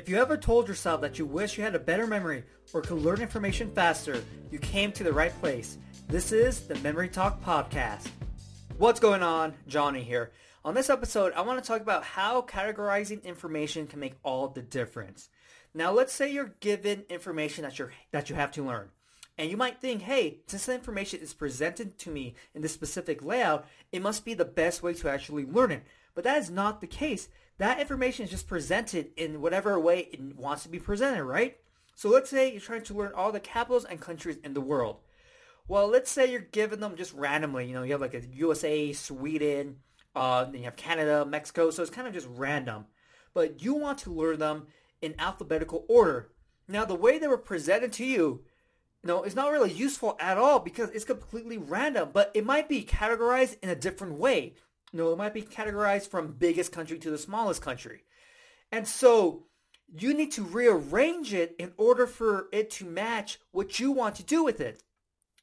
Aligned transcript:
If 0.00 0.08
you 0.08 0.16
ever 0.16 0.38
told 0.38 0.66
yourself 0.66 1.02
that 1.02 1.18
you 1.18 1.26
wish 1.26 1.58
you 1.58 1.62
had 1.62 1.74
a 1.74 1.78
better 1.78 2.06
memory 2.06 2.42
or 2.72 2.80
could 2.80 3.02
learn 3.02 3.20
information 3.20 3.70
faster, 3.70 4.24
you 4.50 4.58
came 4.58 4.92
to 4.92 5.04
the 5.04 5.12
right 5.12 5.38
place. 5.40 5.76
This 6.08 6.32
is 6.32 6.60
the 6.66 6.76
Memory 6.76 7.10
Talk 7.10 7.44
Podcast. 7.44 8.08
What's 8.78 8.98
going 8.98 9.22
on? 9.22 9.52
Johnny 9.66 10.02
here. 10.02 10.30
On 10.64 10.72
this 10.72 10.88
episode, 10.88 11.34
I 11.34 11.42
want 11.42 11.62
to 11.62 11.68
talk 11.68 11.82
about 11.82 12.02
how 12.02 12.40
categorizing 12.40 13.22
information 13.24 13.86
can 13.86 14.00
make 14.00 14.14
all 14.22 14.48
the 14.48 14.62
difference. 14.62 15.28
Now, 15.74 15.92
let's 15.92 16.14
say 16.14 16.32
you're 16.32 16.54
given 16.60 17.04
information 17.10 17.64
that 17.64 17.78
you're 17.78 17.92
that 18.10 18.30
you 18.30 18.36
have 18.36 18.52
to 18.52 18.64
learn. 18.64 18.88
And 19.40 19.50
you 19.50 19.56
might 19.56 19.80
think, 19.80 20.02
hey, 20.02 20.40
since 20.48 20.66
the 20.66 20.74
information 20.74 21.20
is 21.20 21.32
presented 21.32 21.96
to 22.00 22.10
me 22.10 22.34
in 22.54 22.60
this 22.60 22.74
specific 22.74 23.24
layout, 23.24 23.66
it 23.90 24.02
must 24.02 24.22
be 24.22 24.34
the 24.34 24.44
best 24.44 24.82
way 24.82 24.92
to 24.92 25.08
actually 25.08 25.46
learn 25.46 25.70
it. 25.70 25.82
But 26.14 26.24
that 26.24 26.36
is 26.36 26.50
not 26.50 26.82
the 26.82 26.86
case. 26.86 27.30
That 27.56 27.80
information 27.80 28.26
is 28.26 28.30
just 28.30 28.46
presented 28.46 29.12
in 29.16 29.40
whatever 29.40 29.80
way 29.80 30.10
it 30.12 30.36
wants 30.36 30.64
to 30.64 30.68
be 30.68 30.78
presented, 30.78 31.24
right? 31.24 31.56
So 31.94 32.10
let's 32.10 32.28
say 32.28 32.52
you're 32.52 32.60
trying 32.60 32.82
to 32.82 32.92
learn 32.92 33.14
all 33.14 33.32
the 33.32 33.40
capitals 33.40 33.86
and 33.86 33.98
countries 33.98 34.36
in 34.44 34.52
the 34.52 34.60
world. 34.60 34.98
Well, 35.66 35.88
let's 35.88 36.10
say 36.10 36.30
you're 36.30 36.40
giving 36.40 36.80
them 36.80 36.94
just 36.94 37.14
randomly. 37.14 37.66
You 37.66 37.72
know, 37.72 37.82
you 37.82 37.92
have 37.92 38.02
like 38.02 38.12
a 38.12 38.26
USA, 38.34 38.92
Sweden, 38.92 39.76
uh, 40.14 40.44
then 40.44 40.56
you 40.56 40.64
have 40.64 40.76
Canada, 40.76 41.24
Mexico. 41.24 41.70
So 41.70 41.80
it's 41.80 41.90
kind 41.90 42.06
of 42.06 42.12
just 42.12 42.28
random. 42.30 42.84
But 43.32 43.62
you 43.62 43.72
want 43.72 44.00
to 44.00 44.12
learn 44.12 44.38
them 44.38 44.66
in 45.00 45.14
alphabetical 45.18 45.86
order. 45.88 46.28
Now, 46.68 46.84
the 46.84 46.94
way 46.94 47.18
they 47.18 47.26
were 47.26 47.38
presented 47.38 47.90
to 47.94 48.04
you, 48.04 48.42
you 49.04 49.22
it's 49.22 49.36
not 49.36 49.52
really 49.52 49.72
useful 49.72 50.16
at 50.20 50.38
all 50.38 50.58
because 50.58 50.90
it's 50.90 51.04
completely 51.04 51.58
random, 51.58 52.10
but 52.12 52.30
it 52.34 52.44
might 52.44 52.68
be 52.68 52.84
categorized 52.84 53.56
in 53.62 53.68
a 53.68 53.76
different 53.76 54.14
way. 54.14 54.54
Know, 54.92 55.12
it 55.12 55.18
might 55.18 55.34
be 55.34 55.42
categorized 55.42 56.08
from 56.08 56.32
biggest 56.32 56.72
country 56.72 56.98
to 56.98 57.10
the 57.10 57.18
smallest 57.18 57.62
country. 57.62 58.02
And 58.72 58.86
so 58.86 59.44
you 59.92 60.14
need 60.14 60.32
to 60.32 60.42
rearrange 60.42 61.32
it 61.32 61.54
in 61.58 61.72
order 61.76 62.06
for 62.06 62.48
it 62.52 62.70
to 62.70 62.84
match 62.84 63.38
what 63.52 63.78
you 63.78 63.92
want 63.92 64.16
to 64.16 64.24
do 64.24 64.42
with 64.42 64.60
it. 64.60 64.82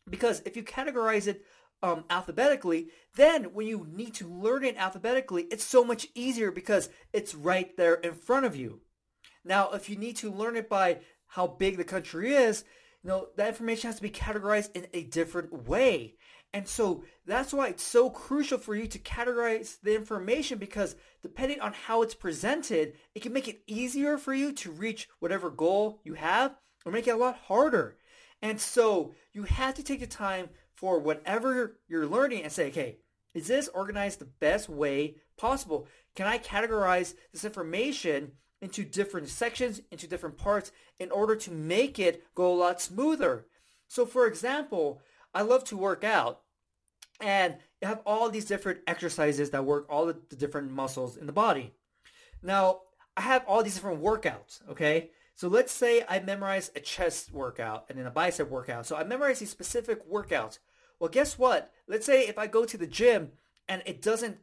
Because 0.10 0.42
if 0.46 0.56
you 0.56 0.64
categorize 0.64 1.28
it 1.28 1.44
um, 1.84 2.06
alphabetically, 2.10 2.90
then 3.16 3.46
when 3.54 3.68
you 3.68 3.88
need 3.90 4.14
to 4.16 4.28
learn 4.28 4.64
it 4.64 4.78
alphabetically, 4.78 5.44
it's 5.44 5.66
so 5.66 5.84
much 5.84 6.08
easier 6.16 6.52
because 6.52 6.90
it's 7.14 7.36
right 7.36 7.76
there 7.78 7.96
in 7.96 8.14
front 8.14 8.46
of 8.46 8.56
you. 8.56 8.82
Now, 9.44 9.72
if 9.72 9.90
you 9.90 9.96
need 9.96 10.18
to 10.18 10.32
learn 10.32 10.56
it 10.56 10.70
by 10.70 11.00
how 11.28 11.48
big 11.48 11.78
the 11.78 11.84
country 11.84 12.34
is, 12.34 12.64
know, 13.08 13.28
that 13.38 13.50
information 13.50 13.88
has 13.88 13.96
to 13.98 14.02
be 14.02 14.10
categorized 14.10 14.76
in 14.76 14.88
a 14.94 15.04
different 15.04 15.68
way. 15.68 16.16
And 16.54 16.68
so 16.68 17.04
that's 17.26 17.54
why 17.54 17.68
it's 17.68 17.84
so 17.84 18.10
crucial 18.10 18.58
for 18.58 18.76
you 18.76 18.88
to 18.88 19.00
categorize 19.00 19.80
the 19.82 19.96
information 19.96 20.58
because 20.58 20.96
depending 21.22 21.60
on 21.60 21.74
how 21.74 22.02
it's 22.02 22.16
presented, 22.16 22.94
it 23.14 23.22
can 23.22 23.34
make 23.34 23.48
it 23.48 23.62
easier 23.68 24.18
for 24.18 24.34
you 24.34 24.54
to 24.54 24.72
reach 24.72 25.10
whatever 25.20 25.50
goal 25.50 26.00
you 26.04 26.14
have 26.14 26.56
or 26.86 26.92
make 26.92 27.08
it 27.08 27.12
a 27.12 27.18
lot 27.18 27.38
harder. 27.48 27.98
And 28.42 28.60
so 28.60 29.14
you 29.34 29.44
have 29.44 29.76
to 29.76 29.84
take 29.84 30.00
the 30.00 30.08
time 30.08 30.50
for 30.74 31.00
whatever 31.00 31.78
you're 31.88 32.08
learning 32.08 32.44
and 32.44 32.52
say, 32.52 32.68
okay, 32.68 32.98
is 33.34 33.48
this 33.48 33.68
organized 33.68 34.20
the 34.20 34.26
best 34.26 34.70
way 34.70 35.16
possible? 35.38 35.88
Can 36.16 36.28
I 36.28 36.38
categorize 36.38 37.14
this 37.34 37.46
information 37.46 38.32
into 38.62 38.84
different 38.84 39.30
sections, 39.30 39.82
into 39.92 40.08
different 40.08 40.38
parts 40.38 40.72
in 41.00 41.12
order 41.12 41.36
to 41.36 41.52
make 41.52 42.00
it 42.00 42.24
go 42.36 42.52
a 42.52 42.56
lot 42.56 42.82
smoother? 42.82 43.46
So 43.88 44.06
for 44.06 44.26
example, 44.26 45.02
I 45.34 45.42
love 45.42 45.64
to 45.66 45.78
work 45.78 46.04
out 46.04 46.42
and 47.20 47.58
you 47.82 47.88
have 47.88 48.02
all 48.06 48.30
these 48.30 48.46
different 48.46 48.80
exercises 48.88 49.50
that 49.52 49.66
work 49.66 49.86
all 49.90 50.06
the, 50.06 50.14
different 50.36 50.72
muscles 50.72 51.18
in 51.18 51.28
the 51.28 51.34
body. 51.34 51.74
Now, 52.42 52.82
I 53.16 53.22
have 53.22 53.44
all 53.48 53.64
these 53.64 53.76
different 53.76 54.02
workouts, 54.04 54.62
okay? 54.70 55.10
So 55.36 55.48
let's 55.48 55.72
say 55.72 56.04
I 56.08 56.20
memorize 56.20 56.72
a 56.76 56.80
chest 56.80 57.32
workout 57.32 57.86
and 57.90 57.98
then 57.98 58.06
a 58.08 58.12
bicep 58.12 58.50
workout. 58.50 58.86
So 58.86 58.96
I 58.96 59.04
memorize 59.04 59.40
these 59.40 59.50
specific 59.50 60.10
workouts. 60.10 60.60
Well, 61.00 61.10
guess 61.10 61.38
what? 61.38 61.72
Let's 61.88 62.06
say 62.06 62.28
if 62.28 62.38
I 62.38 62.48
go 62.48 62.66
to 62.66 62.78
the 62.78 62.88
gym 62.88 63.32
and 63.68 63.84
it 63.86 64.02
doesn't, 64.02 64.38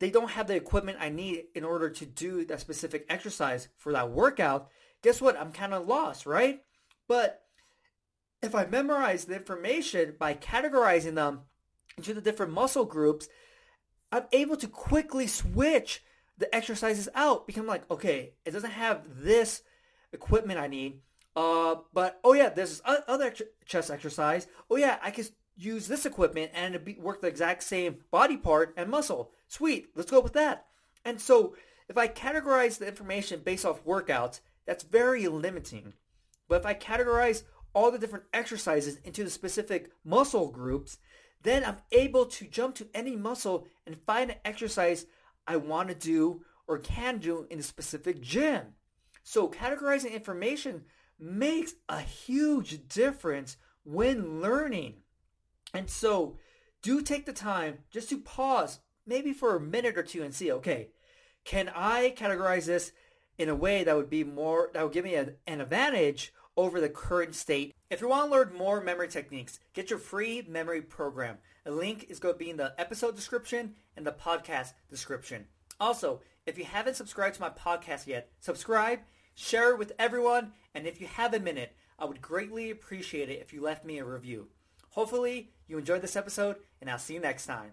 they 0.00 0.10
don't 0.10 0.30
have 0.30 0.48
the 0.48 0.56
equipment 0.56 0.98
I 1.00 1.10
need 1.10 1.44
in 1.54 1.62
order 1.62 1.88
to 1.90 2.06
do 2.06 2.44
that 2.46 2.60
specific 2.60 3.06
exercise 3.08 3.68
for 3.76 3.92
that 3.92 4.10
workout. 4.10 4.68
Guess 5.02 5.20
what? 5.20 5.38
I'm 5.38 5.52
kind 5.52 5.72
of 5.72 5.86
lost, 5.86 6.26
right? 6.26 6.62
But 7.06 7.42
if 8.42 8.54
I 8.54 8.64
memorize 8.66 9.26
the 9.26 9.36
information 9.36 10.16
by 10.18 10.34
categorizing 10.34 11.14
them 11.14 11.42
into 11.96 12.14
the 12.14 12.22
different 12.22 12.52
muscle 12.52 12.86
groups, 12.86 13.28
I'm 14.10 14.24
able 14.32 14.56
to 14.56 14.68
quickly 14.68 15.26
switch 15.26 16.02
the 16.38 16.52
exercises 16.54 17.08
out. 17.14 17.46
Become 17.46 17.66
like, 17.66 17.88
okay, 17.90 18.32
it 18.46 18.52
doesn't 18.52 18.70
have 18.70 19.02
this 19.22 19.62
equipment 20.12 20.58
I 20.58 20.66
need. 20.66 21.00
Uh, 21.36 21.76
but 21.92 22.18
oh 22.24 22.32
yeah, 22.32 22.48
there's 22.48 22.70
this 22.70 22.82
other 22.84 23.32
chest 23.66 23.90
exercise. 23.90 24.46
Oh 24.70 24.76
yeah, 24.76 24.98
I 25.02 25.10
can 25.10 25.26
use 25.60 25.88
this 25.88 26.06
equipment 26.06 26.50
and 26.54 26.74
it 26.74 27.00
work 27.00 27.20
the 27.20 27.28
exact 27.28 27.62
same 27.62 27.98
body 28.10 28.36
part 28.36 28.74
and 28.76 28.90
muscle. 28.90 29.30
Sweet, 29.48 29.88
let's 29.94 30.10
go 30.10 30.20
with 30.20 30.32
that. 30.32 30.66
And 31.04 31.20
so 31.20 31.54
if 31.88 31.98
I 31.98 32.08
categorize 32.08 32.78
the 32.78 32.88
information 32.88 33.42
based 33.44 33.64
off 33.64 33.84
workouts, 33.84 34.40
that's 34.66 34.84
very 34.84 35.26
limiting. 35.28 35.94
But 36.48 36.60
if 36.60 36.66
I 36.66 36.74
categorize 36.74 37.42
all 37.74 37.90
the 37.90 37.98
different 37.98 38.24
exercises 38.32 38.98
into 39.04 39.24
the 39.24 39.30
specific 39.30 39.90
muscle 40.04 40.48
groups, 40.50 40.98
then 41.42 41.64
I'm 41.64 41.78
able 41.92 42.26
to 42.26 42.46
jump 42.46 42.74
to 42.76 42.88
any 42.94 43.16
muscle 43.16 43.66
and 43.86 43.96
find 44.06 44.30
an 44.30 44.36
exercise 44.44 45.06
I 45.46 45.56
want 45.56 45.88
to 45.88 45.94
do 45.94 46.42
or 46.66 46.78
can 46.78 47.18
do 47.18 47.46
in 47.50 47.58
a 47.58 47.62
specific 47.62 48.20
gym. 48.20 48.74
So 49.22 49.48
categorizing 49.48 50.12
information 50.12 50.84
makes 51.18 51.74
a 51.88 52.00
huge 52.00 52.88
difference 52.88 53.56
when 53.84 54.40
learning. 54.40 54.94
And 55.74 55.88
so 55.88 56.36
do 56.82 57.02
take 57.02 57.26
the 57.26 57.32
time 57.32 57.78
just 57.90 58.08
to 58.10 58.18
pause 58.18 58.80
maybe 59.06 59.32
for 59.32 59.56
a 59.56 59.60
minute 59.60 59.96
or 59.96 60.02
two 60.02 60.22
and 60.22 60.34
see, 60.34 60.50
okay, 60.52 60.90
can 61.44 61.70
I 61.74 62.14
categorize 62.16 62.66
this 62.66 62.92
in 63.38 63.48
a 63.48 63.54
way 63.54 63.84
that 63.84 63.96
would 63.96 64.10
be 64.10 64.24
more, 64.24 64.70
that 64.74 64.82
would 64.82 64.92
give 64.92 65.04
me 65.04 65.14
a, 65.14 65.34
an 65.46 65.60
advantage 65.60 66.32
over 66.56 66.80
the 66.80 66.88
current 66.88 67.34
state. 67.34 67.74
If 67.88 68.00
you 68.00 68.08
want 68.08 68.30
to 68.30 68.36
learn 68.36 68.52
more 68.54 68.82
memory 68.82 69.08
techniques, 69.08 69.60
get 69.72 69.88
your 69.88 69.98
free 69.98 70.44
memory 70.46 70.82
program. 70.82 71.38
A 71.64 71.70
link 71.70 72.06
is 72.08 72.18
going 72.18 72.34
to 72.34 72.38
be 72.38 72.50
in 72.50 72.58
the 72.58 72.74
episode 72.78 73.16
description 73.16 73.74
and 73.96 74.06
the 74.06 74.12
podcast 74.12 74.74
description. 74.90 75.46
Also, 75.80 76.20
if 76.46 76.58
you 76.58 76.64
haven't 76.64 76.96
subscribed 76.96 77.36
to 77.36 77.40
my 77.40 77.50
podcast 77.50 78.06
yet, 78.06 78.30
subscribe, 78.40 79.00
share 79.34 79.70
it 79.70 79.78
with 79.78 79.92
everyone, 79.98 80.52
and 80.74 80.86
if 80.86 81.00
you 81.00 81.06
have 81.06 81.32
a 81.32 81.40
minute, 81.40 81.74
I 81.98 82.04
would 82.04 82.20
greatly 82.20 82.70
appreciate 82.70 83.30
it 83.30 83.40
if 83.40 83.52
you 83.52 83.62
left 83.62 83.84
me 83.84 83.98
a 83.98 84.04
review. 84.04 84.48
Hopefully, 84.90 85.52
you 85.66 85.78
enjoyed 85.78 86.02
this 86.02 86.16
episode, 86.16 86.56
and 86.80 86.90
I'll 86.90 86.98
see 86.98 87.14
you 87.14 87.20
next 87.20 87.46
time. 87.46 87.72